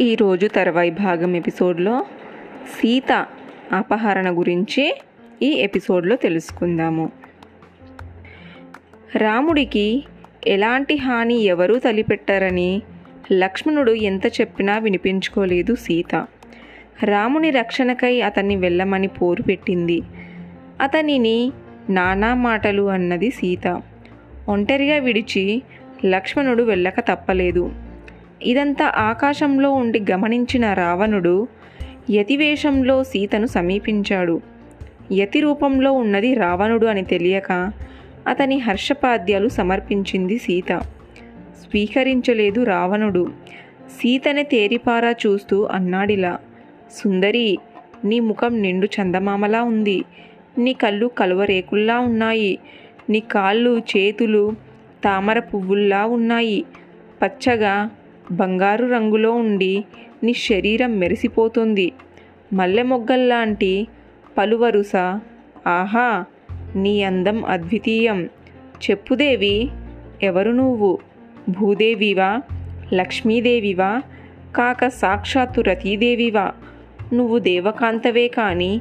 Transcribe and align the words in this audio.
ఈరోజు 0.00 0.46
తర్వాయి 0.46 0.90
భాగం 0.90 1.36
ఎపిసోడ్లో 1.36 2.06
సీత 2.78 3.26
అపహరణ 3.72 4.38
గురించి 4.38 5.00
ఈ 5.42 5.50
ఎపిసోడ్లో 5.50 6.16
తెలుసుకుందాము. 6.16 7.12
రాముడికి 9.16 10.04
ఎలాంటి 10.46 10.96
హాని 10.96 11.34
ఎవరూ 11.34 11.78
తలిపెట్టారని 11.78 12.82
లక్ష్మణుడు 13.32 13.92
ఎంత 13.92 14.26
చెప్పినా 14.26 14.78
వినిపించుకోలేదు 14.78 15.74
సీత. 15.74 16.26
రాముని 17.04 17.50
రక్షణకై 17.50 18.20
అతన్ని 18.20 18.56
వెళ్ళమని 18.56 19.08
పోరు 19.08 19.42
పెట్టింది. 19.42 20.02
అతనిని 20.80 21.52
నానా 21.90 22.34
మాటలు 22.34 22.82
అన్నది 22.82 23.30
సీత. 23.30 23.82
ఒంటరిగా 24.48 24.96
విడిచి 24.96 25.62
లక్ష్మణుడు 26.04 26.62
వెళ్ళక 26.62 27.00
తప్పలేదు. 27.00 27.89
ఇదంతా 28.42 28.92
ఆకాశంలో 28.96 29.72
ఉండి 29.72 30.04
గమనించిన 30.10 30.72
రావణుడు 30.72 31.48
యతివేషంలో 32.10 33.04
సీతను 33.04 33.46
సమీపించాడు. 33.46 34.40
యతి 35.12 35.40
రూపంలో 35.40 35.92
ఉన్నది 35.92 36.34
రావణుడు 36.34 36.86
అని 36.86 37.02
తెలియక 37.02 37.72
అతని 38.26 38.58
హర్షపాద్యాలు 38.58 39.48
సమర్పించింది 39.48 40.38
సీత. 40.38 40.78
స్వీకరించలేదు 41.62 42.62
రావణుడు. 42.62 43.32
సీతని 43.88 44.42
తేరిపారా 44.42 45.10
చూస్తూ 45.10 45.64
అన్నాడిలా 45.64 46.38
సుందరి 46.92 47.58
నీ 48.04 48.20
ముఖం 48.20 48.62
నిండు 48.62 48.86
చందమామలా 48.86 49.62
ఉంది. 49.62 50.04
నీ 50.58 50.72
కళ్ళు 50.72 51.06
కలువరేకుల్లా 51.06 51.98
ఉన్నాయి. 51.98 52.58
నీ 53.10 53.20
కాళ్ళు 53.20 53.78
చేతులు 53.78 54.52
తామర 55.04 55.38
పువ్వుల్లా 55.38 56.06
ఉన్నాయి. 56.06 56.64
పచ్చగా 57.22 57.90
బంగారు 58.30 58.86
రంగులో 58.86 59.32
ఉండి 59.32 59.84
నీ 60.24 60.32
శరీరం 60.32 60.98
మెరిసిపోతుంది. 60.98 61.92
మల్లె 62.52 62.82
మొగ్గల్లాంటి 62.82 63.88
పలువరుస 64.38 64.96
ఆహా 65.66 66.24
నీ 66.76 67.02
అందం 67.02 67.44
అద్వితీయం. 67.44 68.28
చెప్పుదేవి 68.90 69.68
ఎవరు 70.22 70.50
నువ్వు? 70.50 70.98
భూదేవివా? 71.48 72.40
లక్ష్మీదేవివా? 72.94 74.02
కాక 74.56 74.88
సాక్షాత్తు 74.88 75.60
రతీదేవివా? 75.60 76.52
నువ్వు 77.12 77.38
దేవకాంతవే 77.38 78.28
కాని 78.28 78.80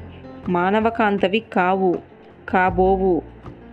మానవకాంతవి 0.49 1.39
కావు 1.39 1.95
కాబోవు. 2.49 3.21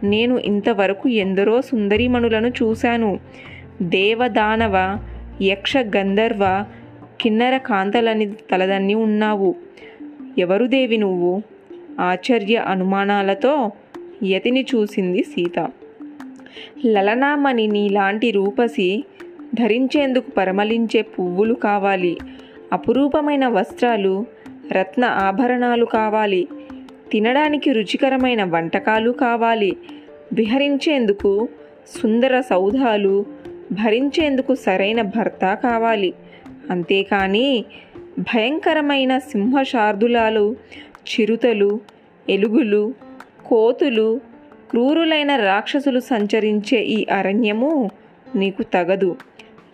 నేను 0.05 0.39
ఇంతవరకు 0.39 1.09
ఎందరో 1.09 1.63
సుందరిమణులను 1.63 2.49
చూశాను. 2.49 3.21
దేవదానవ 3.83 4.99
యక్ష 5.43 5.77
గంధర్వ 5.77 6.65
కిన్నర 7.21 7.57
కాంతలని 7.57 8.27
తలదన్ని 8.27 8.95
ఉన్నావు. 8.95 9.55
ఎవరు 10.39 10.67
దేవి 10.67 10.97
నువ్వు? 10.97 11.43
ఆశ్చర్య 12.01 12.57
అనుమానాలతో 12.57 13.73
యతిని 14.25 14.67
చూసింది 14.75 15.23
సీత. 15.23 15.69
లలనామణి 16.87 17.67
నీలాంటి 17.67 18.31
రూపసి 18.31 19.05
ధరించేందుకు 19.55 20.31
పరమలించే 20.31 21.03
పువ్వులు 21.03 21.55
కావాలి. 21.55 22.19
అపురూపమైన 22.73 23.47
వస్త్రాలు 23.47 24.27
రత్న 24.73 25.05
ఆభరణాలు 25.05 25.85
కావాలి. 25.85 26.49
తినడానికి 27.13 27.73
రుచికరమైన 27.73 28.45
వంటకాలు 28.45 29.11
కావాలి. 29.11 29.77
విహరించేందుకు 30.33 31.49
సుందర 32.03 32.41
సౌధాలు 32.41 33.27
భరించేందుకు 33.73 34.55
సరైన 34.55 35.03
భర్త 35.03 35.55
కావాలి. 35.55 36.15
అంతేకాని 36.71 37.65
భయంకరమైన 38.19 39.19
సింహశార్దులాలు 39.19 40.57
చిరుతలు 40.85 41.81
ఎలుగులు 42.29 42.95
కోతులు 43.47 44.21
క్రూరులైన 44.71 45.37
రాక్షసులు 45.37 46.01
సంచరించే 46.01 46.83
ఈ 46.83 47.07
అరణ్యము 47.15 47.91
నీకు 48.37 48.63
తగదు. 48.63 49.17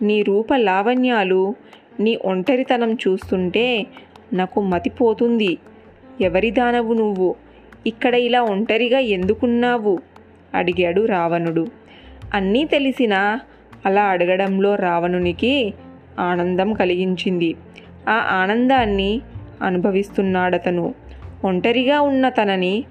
నీ 0.01 0.23
రూప 0.23 0.55
లావణ్యాలు 0.55 1.55
నీ 1.99 2.19
ఒంటరితనం 2.25 2.93
చూస్తుంటే 2.93 3.85
నాకు 4.33 4.61
మతిపోతుంది. 4.61 5.57
ఎవరి 6.21 6.51
దానవు 6.51 6.93
నువ్వు? 6.93 7.35
ఇక్కడ 7.87 8.15
ఇలా 8.15 8.41
ఒంటరిగా 8.41 8.99
ఎందుకున్నావు? 8.99 9.99
అడిగాడు 10.53 11.05
రావణుడు. 11.05 11.67
అన్నీ 12.33 12.65
తెలిసినా 12.65 13.39
అలా 13.85 14.03
అడగడంలో 14.03 14.75
రావణునికి 14.75 15.73
ఆనందం 16.19 16.73
కలిగించింది. 16.73 17.55
ఆ 18.09 18.27
ఆనందాన్ని 18.31 19.21
అనుభవిస్తున్నాడతను. 19.61 20.95
ఒంటరిగా 21.43 22.01
ఉన్న 22.01 22.29
తనని 22.29 22.83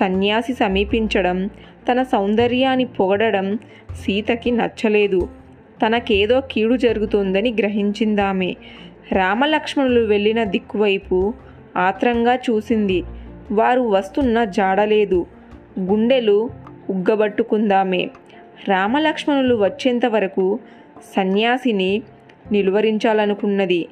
సన్యాసి 0.00 0.52
సమీపించడం 0.54 1.46
తన 1.92 2.02
సౌందర్యాన్ని 2.02 2.84
పొగడడం 2.84 3.58
సీతకి 3.94 4.50
నచ్చలేదు. 4.50 5.28
తనకేదో 5.86 6.40
కీడు 6.40 6.76
జరుగుతుందని 6.76 7.54
గ్రహించిందామె. 7.58 8.54
రామలక్ష్మణులు 9.12 10.00
వెళ్ళిన 10.00 10.44
దిక్కువైపు 10.44 11.34
ఆత్రంగా 11.76 12.34
చూసింది. 12.34 13.04
వారు 13.52 13.80
వస్తున్న 13.80 14.44
జాడలేదు. 14.44 15.26
గుండెలు 15.80 16.50
ఉగ్గబట్టుకుందామే. 16.90 18.10
రామలక్ష్మణులు 18.68 19.54
వచ్చేంత 19.54 20.06
వరకు 20.06 20.58
సన్యాసిని 21.16 22.02
నిలువరించాలనుకున్నది 22.52 23.88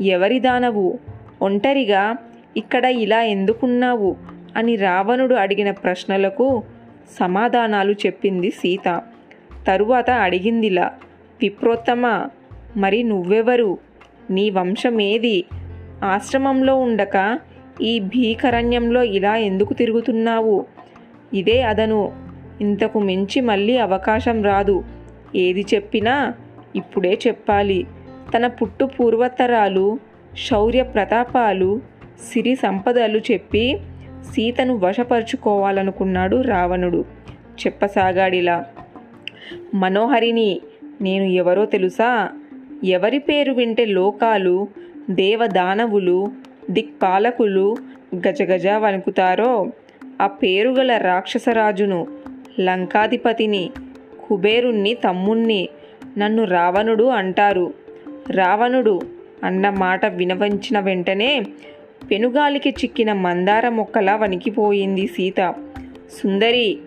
ఎవరి 0.00 0.40
దానవు? 0.40 0.98
ఒంటరిగా 1.42 2.16
ఇక్కడ 2.56 2.84
ఇలా 2.84 3.22
ఎందుకున్నావు? 3.22 4.16
అని 4.56 4.76
రావణుడు 4.76 5.34
అడిగిన 5.34 5.70
ప్రశ్నలకు 5.70 6.62
సమాధానాలు 7.20 7.92
చెప్పింది 7.92 8.50
సీత. 8.50 9.02
తరువాత 9.66 10.10
అడిగిందిలా 10.10 10.90
విప్రోత్తమ 11.42 12.26
మరి 12.76 13.02
నువ్వెవరు? 13.02 13.78
నీ 14.30 14.50
వంశమేది? 14.50 15.44
ఆశ్రమంలో 16.04 16.76
ఉండక 16.76 17.38
ఈ 17.82 17.98
భీకరణ్యంలో 17.98 19.02
ఇలా 19.02 19.36
ఎందుకు 19.36 19.74
తిరుగుతున్నావు? 19.74 20.66
ఇదే 21.34 21.62
అదను 21.62 22.21
ఇంతకు 22.62 22.98
మించి 23.00 23.40
మళ్ళీ 23.40 23.76
అవకాశం 23.76 24.42
రాదు. 24.42 24.84
ఏది 25.34 25.66
చెప్పినా 25.74 26.34
ఇప్పుడే 26.76 27.18
చెప్పాలి. 27.26 27.86
తన 28.36 28.46
పుట్టు 28.46 28.84
పూర్వతరాలు 28.84 29.98
శౌర్య 30.50 30.82
ప్రతాపాలు 30.82 31.80
సిరి 32.32 32.54
సంపదలు 32.54 33.18
చెప్పి 33.18 33.78
సీతను 34.32 34.78
వశపరుచుకోవాలనుకున్నాడు 34.78 36.40
రావణుడు. 36.40 37.04
చెప్పసాగాడిలా 37.66 38.64
మనోహరిని 39.74 40.60
నేను 41.00 41.24
ఎవరో 41.24 41.64
తెలుసా? 41.66 42.28
ఎవరి 42.84 43.18
పేరు 43.18 43.52
వింటే 43.52 43.84
లోకాలు 43.84 44.68
దేవదానవులు 45.10 46.32
దిక్పాలకులు 46.70 47.76
గజగజ 48.16 48.66
వణుకుతారో? 48.66 49.70
ఆ 50.22 50.26
పేరుగల 50.26 50.96
రాక్షసరాజును 50.96 52.06
లంకాధిపతిని 52.60 53.70
కుబేరుణ్ణి 54.28 54.94
తమ్ముణ్ణి 54.94 55.68
నన్ను 56.18 56.44
రావణుడు 56.44 57.04
అంటారు. 57.04 57.74
రావణుడు 58.30 59.00
అన్న 59.44 59.70
మాట 59.70 60.06
వినవంచిన 60.06 60.80
వెంటనే 60.80 61.42
పెనుగాలికి 62.10 62.70
చిక్కిన 62.70 63.12
మందార 63.12 63.68
మొక్కలా 63.68 64.16
వణికిపోయింది 64.16 65.06
సీత. 65.06 65.54
సుందరి 66.22 66.78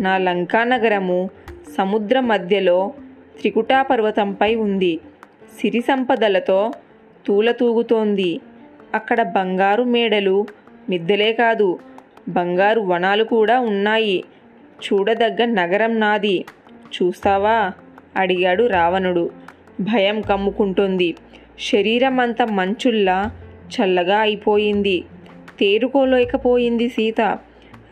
నా 0.00 0.18
లంకానగరము 0.18 1.30
సముద్ర 1.78 2.20
మధ్యలో 2.20 2.92
త్రికుటాపర్వతంపై 3.40 4.54
ఉంది. 4.54 5.00
సిరి 5.60 5.80
సంపదలతో 5.80 6.72
తూలతూగుతోంది 7.26 8.40
అక్కడ 8.94 9.22
బంగారు 9.22 9.82
మేడలు 9.82 10.46
మిద్దెలే 10.88 11.32
కాదు 11.32 11.78
బంగారు 12.28 12.80
వనాలు 12.80 13.24
కూడా 13.24 13.60
ఉన్నాయి. 13.60 14.24
చూడదగ్గ 14.92 15.44
నగరం 15.44 16.00
నాది. 16.00 16.44
చూస్తావా? 16.82 17.72
అడిగాడు 18.16 18.66
రావణుడు. 18.66 19.30
భయం 19.80 20.20
కమ్ముకుంటుంది. 20.20 21.14
శరీరం 21.72 22.20
అంతా 22.20 22.44
మంచుల్లా 22.44 23.30
చల్లగా 23.70 24.18
అయిపోయింది. 24.18 25.04
తేరుకోలేకపోయింది 25.60 26.88
సీత. 26.88 27.38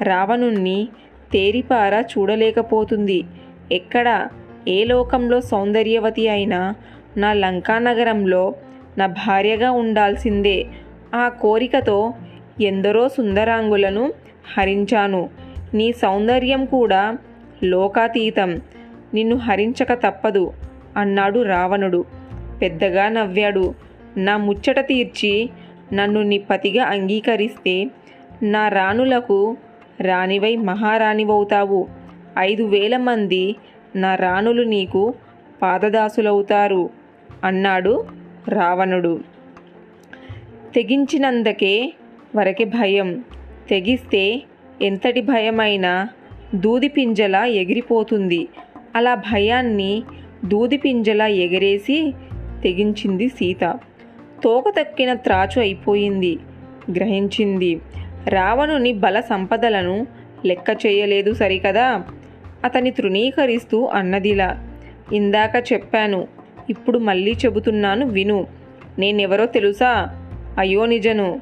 రావణుణ్ణి 0.02 0.88
తేరిపార 1.32 1.94
చూడలేకపోతుంది. 1.94 3.24
ఎక్కడ? 3.72 4.28
ఏ 4.68 4.84
లోకంలో 4.84 5.40
సౌందర్యవతి 5.40 6.28
అయినా 6.28 6.74
నా 7.16 7.32
లంకానగరంలో 7.32 8.54
నా 8.98 9.06
భార్యగా 9.06 9.70
ఉండాల్సిందే. 9.70 10.66
ఆ 11.14 11.28
కోరికతో 11.28 12.14
ఎందరో 12.60 13.08
సుందరాంగులను 13.08 14.12
హరించాను. 14.56 15.30
నీ 15.74 15.92
సౌందర్యం 15.92 16.64
కూడా 16.64 17.18
లోకాతీతం. 17.64 18.60
నిన్ను 19.14 19.36
హరించక 19.36 19.92
తప్పదు 19.92 20.52
అన్నాడు 20.96 21.42
రావణుడు. 21.42 22.04
పెద్దగా 22.62 23.08
నవ్వాడు. 23.08 23.74
నా 24.16 24.36
ముచ్చట 24.36 24.80
తీర్చి 24.80 25.50
నన్ను 25.92 26.22
నీ 26.22 26.38
పతిగా 26.38 26.84
అంగీకరిస్తే 26.84 27.90
నా 28.42 28.68
రాణులకు 28.68 29.56
రాణివై 30.00 30.56
మహారాణివవుతావు. 30.56 31.88
ఐదు 32.38 32.62
వేల 32.62 32.96
మంది 32.96 33.56
నా 33.96 34.14
రాణులు 34.14 34.62
నీకు 34.62 35.14
పాదదాసులవుతారు 35.62 36.90
అన్నాడు 37.44 38.06
రావణుడు. 38.48 39.20
తెగించినందుకే 40.74 41.92
వరకే 42.36 42.64
భయం. 42.64 43.24
తెగిస్తే 43.68 44.42
ఎంతటి 44.82 45.20
భయమైనా 45.20 46.08
దూదిపింజలా 46.54 47.44
ఎగిరిపోతుంది. 47.44 48.48
అలా 48.96 49.14
భయాన్ని 49.14 50.02
దూది 50.44 50.76
పింజలా 50.76 51.26
ఎగరేసి 51.26 52.14
తెగించింది 52.62 53.28
సీత. 53.28 53.78
తోక 54.44 54.64
తక్కిన 54.80 55.14
త్రాచు 55.14 55.60
అయిపోయింది. 55.60 56.38
గ్రహించింది 56.96 57.80
రావణుని 58.28 58.92
బల 58.92 59.20
సంపదలను 59.20 60.06
లెక్క 60.46 60.86
చేయలేదు 60.86 61.32
సరికదా? 61.32 62.04
అతని 62.64 62.90
తృణీకరిస్తూ 62.90 63.86
అన్నదిలా. 63.86 64.68
ఇందాక 65.12 65.72
చెప్పాను 65.72 66.28
ఇప్పుడు 66.70 66.98
మళ్ళీ 66.98 67.32
చెబుతున్నాను 67.32 68.06
విను. 68.06 68.46
నేనెవరో 68.98 69.46
తెలుసా? 69.46 70.18
అయోనిజను 70.58 71.40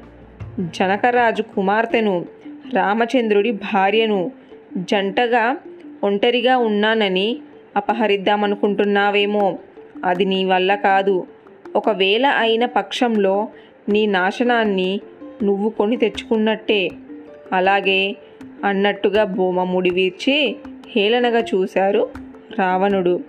జనకరాజు 0.59 1.41
కుమార్తెను. 1.41 2.25
రామచంద్రుడి 2.73 3.51
భార్యను 3.51 4.31
జంటగా 4.77 5.57
ఒంటరిగా 6.03 6.57
ఉన్నానని 6.57 7.39
అపహరిద్దామనుకుంటున్నావేమో. 7.77 9.59
అది 10.05 10.25
నీ 10.25 10.45
వల్ల 10.45 10.75
కాదు. 10.75 11.27
ఒకవేళ 11.75 12.25
అయిన 12.25 12.65
పక్షంలో 12.65 13.47
నీ 13.89 14.05
నాశనాన్ని 14.05 15.01
నువ్వు 15.43 15.69
కొని 15.69 15.97
తెచ్చుకున్నట్టే. 15.97 16.89
అలాగే 17.53 18.15
అన్నట్టుగా 18.65 19.23
బొమ్మ 19.23 19.63
ముడివీర్చి 19.63 20.55
హేళనగా 20.87 21.39
చూశారు 21.39 22.09
రావణుడు. 22.59 23.19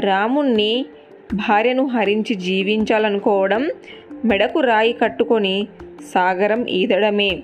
రాముణ్ణి 0.00 0.86
భార్యను 1.34 1.86
హరించి 1.86 2.34
జీవించాలనుకోవడం 2.34 3.68
మెడకు 4.24 4.60
రాయి 4.60 4.92
కట్టుకొని 4.92 5.68
సాగరం 6.14 6.66
ఈదడమే. 6.66 7.42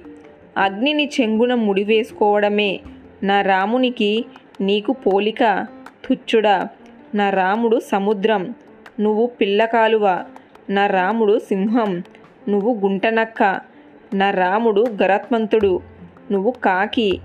అగ్నిని 0.59 1.11
చెంగున 1.21 1.55
ముడివేసుకోవడమే. 1.55 2.81
నా 3.23 3.41
రామునికి 3.41 4.25
నీకు 4.61 4.93
పోలిక 4.93 5.67
తుచ్చుడా. 6.05 6.69
నా 7.15 7.31
రాముడు 7.31 7.81
సముద్రం. 7.81 8.55
నువ్వు 9.01 9.27
పిల్లకాలువ. 9.27 10.25
నా 10.71 10.87
రాముడు 10.87 11.39
సింహం. 11.39 12.03
నువ్వు 12.49 12.75
గుంటనక్క. 12.75 13.61
నా 14.15 14.31
రాముడు 14.31 14.85
గరత్మంతుడు. 15.03 15.81
నువ్వు 16.33 16.51
కాకి. 16.51 17.21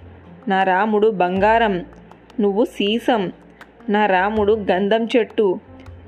నా 0.48 0.64
రాముడు 0.64 1.08
బంగారం. 1.08 1.86
నువ్వు 2.40 2.66
సీసం. 2.66 3.32
నా 3.90 4.06
రాముడు 4.06 4.66
గంధం 4.72 5.08
చెట్టు. 5.18 5.60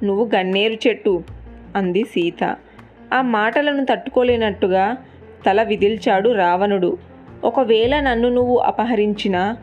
నువ్వు 0.04 0.30
గన్నేరు 0.36 0.74
చెట్టు. 0.74 1.24
అంది 1.76 2.04
సీత. 2.04 2.56
ఆ 3.14 3.22
మాటలను 3.22 3.86
తట్టుకోలేనట్టుగా 3.86 4.98
తల 5.46 5.64
విదిల్చాడు 5.64 6.30
రావణుడు. 6.30 7.09
ఒకవేళ 7.44 8.00
నన్ను 8.00 8.30
నువ్వు 8.30 8.58
అపహరించిన 8.58 9.56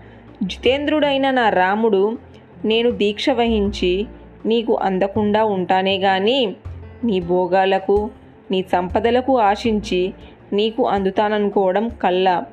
జితేంద్రుడైన 0.43 1.31
నా 1.31 1.49
రాముడు 1.49 2.19
నేను 2.65 2.91
దీక్ష 2.91 3.31
వహించి 3.31 4.07
నీకు 4.47 4.79
అందకుండా 4.83 5.45
ఉంటానే 5.45 5.99
గాని 5.99 6.57
నీ 7.05 7.21
భోగాలకు 7.21 8.11
నీ 8.51 8.65
సంపదలకు 8.73 9.39
ఆశించి 9.39 10.13
నీకు 10.53 10.89
అందుతాననుకోవడం 10.89 11.89
కల్లా. 11.89 12.45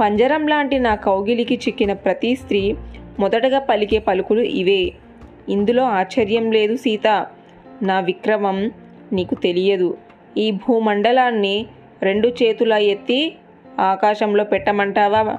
పంజరం 0.00 0.46
లాంటి 0.46 0.78
నా 0.78 0.94
కౌగిలికి 0.94 1.54
చిక్కిన 1.54 1.92
ప్రతి 1.92 2.36
స్త్రీ 2.36 2.76
మొదటగా 3.18 3.58
పలికే 3.58 3.98
పలుకులు 3.98 4.40
ఇవే. 4.40 4.92
ఇందులో 5.48 5.82
ఆశ్చర్యం 5.82 6.52
లేదు 6.52 6.76
సీత. 6.76 7.26
నా 7.82 8.00
విక్రమం 8.00 8.70
నీకు 9.12 9.34
తెలియదు. 9.34 9.96
ఈ 10.36 10.50
భూమండలాన్ని 10.50 11.66
రెండు 12.02 12.28
చేతుల 12.28 12.72
ఎత్తి 12.72 13.32
ఆకాశంలో 13.80 14.44
పెట్టమంటావా? 14.44 15.36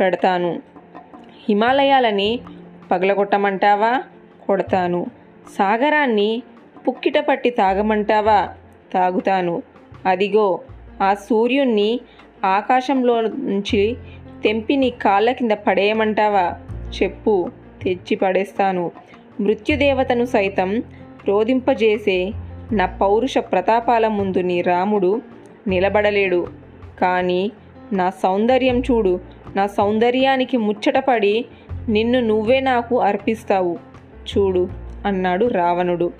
పెడతాను. 0.00 0.62
హిమాలయాలని 1.48 2.40
పగలగొట్టమంటావా? 2.90 4.02
కొడతాను. 4.46 5.06
సాగరాన్ని 5.58 6.42
పుక్కిట 6.88 7.18
పట్టి 7.18 7.50
తాగమంటావా? 7.50 8.48
తాగుతాను. 8.94 9.62
అదిగో 10.06 10.60
ఆ 11.02 11.14
సూర్యుణ్ణి 11.14 12.00
ఆకాశంలో 12.44 13.20
నుంచి 13.20 13.96
తెంపి 14.44 14.76
నీ 14.76 14.90
కాళ్ళ 14.90 15.32
కింద 15.32 15.50
పడేయమంటావా? 15.50 16.54
చెప్పు 17.02 17.50
తెచ్చి 17.82 18.16
పడేస్తాను. 18.16 18.90
మృత్యుదేవతను 19.40 20.24
సైతం 20.24 20.82
రోధింపజేసే 21.28 22.32
నా 22.72 22.86
పౌరుష 22.86 23.38
ప్రతాపాల 23.38 24.08
ముందు 24.08 24.38
నీ 24.38 24.60
రాముడు 24.60 25.22
నిలబడలేడు. 25.66 26.46
కానీ 27.00 27.52
నా 27.92 28.10
సౌందర్యం 28.10 28.80
చూడు. 28.80 29.20
నా 29.56 29.66
సౌందర్యానికి 29.66 30.56
ముచ్చటపడి 30.56 31.44
నిన్ను 31.88 32.20
నువ్వే 32.20 32.60
నాకు 32.60 33.00
అర్పిస్తావు. 33.00 33.78
చూడు 34.30 34.68
అన్నాడు 35.06 35.46
రావణుడు. 35.46 36.12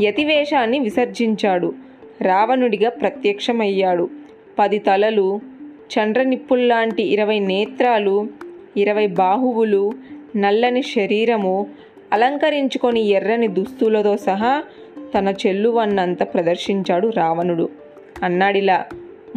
యతివేషాన్ని 0.00 0.78
విసర్జించాడు. 0.78 1.74
రావణుడిగా 2.22 2.90
ప్రత్యక్షమయ్యాడు. 2.90 4.10
పది 4.58 4.78
తలలు 4.78 5.40
చండ్రనిప్పుల్లాంటి 5.92 7.02
ఇరవై 7.02 7.38
నేత్రాలు 7.38 8.28
ఇరవై 8.76 9.06
బాహువులు 9.06 9.92
నల్లని 10.36 10.82
శరీరము 10.82 11.66
అలంకరించుకొని 12.12 13.00
ఎర్రని 13.00 13.48
దుస్తులతో 13.48 14.16
సహా 14.16 14.62
తన 15.18 15.34
చెల్లువన్నంత 15.46 16.22
ప్రదర్శించాడు 16.22 17.08
రావణుడు. 17.08 17.68
అన్నాడిలా 18.22 18.84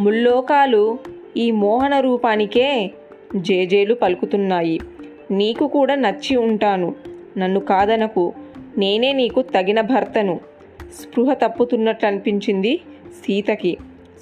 ముల్లోకాలు 0.00 0.98
ఈ 1.36 1.50
మోహన 1.50 2.00
రూపానికే 2.00 2.90
జేజేలు 3.36 3.94
పలుకుతున్నాయి. 3.94 4.80
నీకు 5.30 5.68
కూడా 5.68 5.94
నచ్చి 5.94 6.36
ఉంటాను. 6.36 6.94
నన్ను 7.38 7.60
కాదనకు. 7.60 8.32
నేనే 8.78 9.12
నీకు 9.12 9.42
తగిన 9.42 9.80
భర్తను. 9.80 10.40
స్పృహ 11.00 11.32
తప్పుతున్నట్టు 11.32 12.06
అనిపించింది 12.06 12.76
సీతకి. 13.24 13.76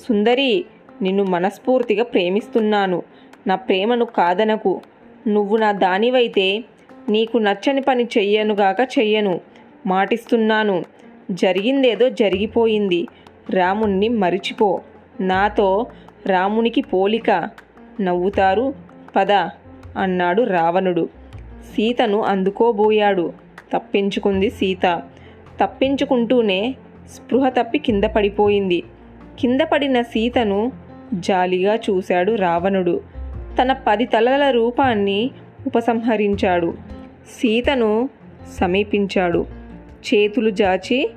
సుందరి 0.08 0.64
నిన్ను 1.02 1.24
మనస్ఫూర్తిగా 1.24 2.04
ప్రేమిస్తున్నాను. 2.04 3.02
నా 3.46 3.54
ప్రేమను 3.54 4.04
కాదనకు. 4.04 4.80
నువ్వు 5.28 5.56
నా 5.56 5.72
దానివైతే 5.72 6.64
నీకు 7.08 7.38
నచ్చని 7.38 7.80
పని 7.80 8.04
చెయ్యనుగాక 8.04 8.98
చెయ్యను. 8.98 9.40
మాటిస్తున్నాను. 9.86 10.84
జరిగిందేదో 11.30 12.08
జరిగిపోయింది. 12.08 13.06
రాముణ్ణి 13.50 14.08
మరిచిపో. 14.08 14.80
నాతో 15.20 15.86
రామునికి 16.26 16.82
పోలిక 16.82 17.50
నవ్వుతారు. 18.00 18.74
పద 19.16 19.32
అన్నాడు 19.98 20.42
రావణుడు. 20.42 21.08
సీతను 21.74 22.22
అందుకోబోయాడు. 22.22 23.32
తప్పించుకుంది 23.72 24.50
సీత. 24.50 25.02
తప్పించుకుంటూనే 25.60 26.74
స్పృహ 27.10 27.48
తప్పి 27.48 27.78
కింద 27.78 28.04
పడిపోయింది. 28.04 28.82
కింద 29.38 29.60
పడిన 29.60 30.02
సీతను 30.02 30.72
జాలిగా 31.14 31.74
చూశాడు 31.74 32.34
రావణుడు. 32.34 33.00
తన 33.62 33.76
పది 33.86 34.06
తలల 34.06 34.50
రూపాన్ని 34.50 35.30
ఉపసంహరించాడు. 35.66 36.74
సీతను 37.26 38.08
సమీపించాడు. 38.60 39.46
చేతులు 39.92 40.50
జాచి 40.50 41.10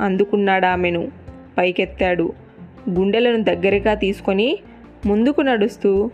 అందుకున్నాడామెను. 0.00 1.08
పైకెత్తాడు. 1.58 2.32
గుండెలను 2.90 3.42
దగ్గరగా 3.42 3.94
తీసుకొని 3.94 4.58
ముందుకు 5.06 5.40
నడుస్తూ 5.40 6.10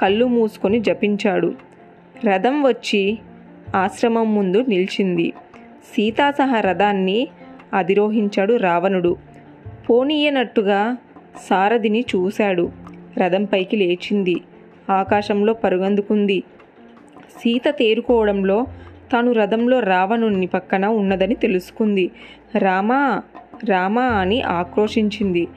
కళ్ళు 0.00 0.24
మూసుకొని 0.24 0.80
జపించాడు. 0.80 1.54
రథం 2.24 2.62
వచ్చి 2.62 3.18
ఆశ్రమం 3.76 4.34
ముందు 4.34 4.64
నిలిచింది. 4.68 5.32
సీతా 5.94 6.30
సహా 6.30 6.60
రథాన్ని 6.60 7.28
అధిరోహించాడు 7.74 8.56
రావణుడు. 8.56 9.16
పోనీయనట్టుగా 9.90 10.96
సారథిని 11.50 12.04
చూశాడు. 12.16 12.72
రథంపైకి 13.18 13.76
లేచింది. 13.76 14.40
ఆకాశంలో 14.90 15.52
పరుగందుకుంది. 15.52 16.42
సీత 17.36 17.62
తేరుకోవడంలో 17.68 18.64
తాను 19.12 19.32
రథంలో 19.32 19.80
రావణుని 19.80 20.46
పక్కన 20.46 20.86
ఉన్నదని 20.86 21.34
తెలుసుకుంది. 21.34 22.10
రామా 22.58 23.22
రామా 23.64 24.02
అని 24.02 24.42
ఆక్రోషించింది 24.42 25.48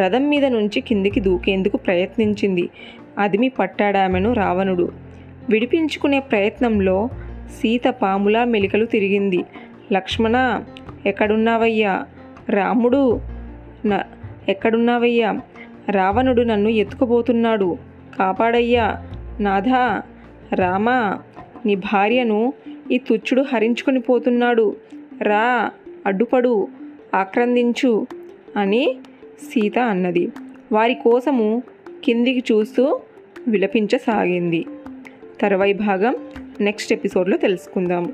రథం 0.00 0.28
మీద 0.28 0.44
నుంచి 0.44 0.80
కిందికి 0.80 1.20
దూకేందుకు 1.20 1.76
ప్రయత్నించింది. 1.76 2.68
అదిమి 3.18 3.48
పట్టాడామెను 3.48 4.32
రావణుడు. 4.32 4.92
విడిపించుకునే 5.50 6.20
ప్రయత్నంలో 6.20 7.08
సీత 7.60 7.82
పాములా 7.88 8.44
మెలికలు 8.44 8.86
తిరిగింది. 8.86 9.44
లక్ష్మణ 9.92 10.64
ఎక్కడున్నావయ్యా? 11.06 12.04
రాముడు 12.50 13.20
నా 13.84 14.02
ఎక్కడున్నావయ్యా? 14.48 15.40
రావణుడు 15.90 16.42
నన్ను 16.42 16.68
ఎత్తుకుపోతున్నాడు. 16.68 17.78
కాపాడయ్యా. 18.18 19.02
నాథా 19.40 20.02
రామా 20.54 21.18
నీ 21.66 21.74
భార్యను 21.74 22.52
ఈ 22.90 22.98
తుచ్చుడు 22.98 23.44
హరించుకొని 23.52 24.00
పోతున్నాడు. 24.00 24.76
రా 25.22 25.70
అడ్డుపడు 26.06 26.68
ఆక్రందించు 27.14 28.06
అని 28.56 28.96
సీత 29.42 29.78
అన్నది. 29.78 30.28
వారి 30.72 30.94
కోసము 30.94 31.62
కిందికి 32.04 32.52
చూస్తూ 32.52 33.00
విలపించసాగింది. 33.48 34.66
తర్వాయి 35.40 35.72
భాగం 35.72 36.14
నెక్స్ట్ 36.60 36.92
ఎపిసోడ్లో 36.92 37.36
తెలుసుకుందాము 37.36 38.12